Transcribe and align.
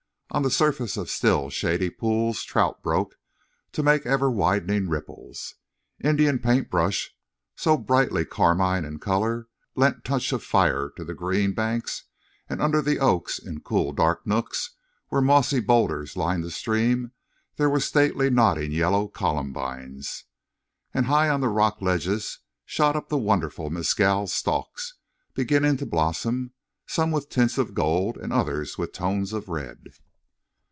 On 0.33 0.43
the 0.43 0.49
surface 0.49 0.95
of 0.95 1.09
still, 1.09 1.49
shady 1.49 1.89
pools 1.89 2.43
trout 2.43 2.81
broke 2.81 3.17
to 3.73 3.83
make 3.83 4.05
ever 4.05 4.31
widening 4.31 4.87
ripples. 4.87 5.55
Indian 6.01 6.39
paintbrush, 6.39 7.13
so 7.57 7.75
brightly 7.75 8.23
carmine 8.23 8.85
in 8.85 8.97
color, 8.97 9.49
lent 9.75 10.05
touch 10.05 10.31
of 10.31 10.41
fire 10.41 10.89
to 10.95 11.03
the 11.03 11.13
green 11.13 11.51
banks, 11.53 12.05
and 12.47 12.61
under 12.61 12.81
the 12.81 12.97
oaks, 12.97 13.39
in 13.39 13.59
cool 13.59 13.91
dark 13.91 14.25
nooks 14.25 14.69
where 15.09 15.19
mossy 15.21 15.59
bowlders 15.59 16.15
lined 16.15 16.45
the 16.45 16.49
stream, 16.49 17.11
there 17.57 17.69
were 17.69 17.81
stately 17.81 18.29
nodding 18.29 18.71
yellow 18.71 19.09
columbines. 19.09 20.23
And 20.93 21.07
high 21.07 21.27
on 21.27 21.41
the 21.41 21.49
rock 21.49 21.81
ledges 21.81 22.39
shot 22.63 22.95
up 22.95 23.09
the 23.09 23.17
wonderful 23.17 23.69
mescal 23.69 24.27
stalks, 24.27 24.93
beginning 25.33 25.75
to 25.75 25.85
blossom, 25.85 26.53
some 26.87 27.11
with 27.11 27.27
tints 27.27 27.57
of 27.57 27.73
gold 27.73 28.15
and 28.15 28.31
others 28.31 28.77
with 28.77 28.93
tones 28.93 29.33
of 29.33 29.49
red. 29.49 29.87